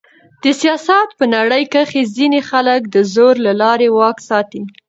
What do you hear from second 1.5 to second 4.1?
کښي ځينې خلک د زور له لاري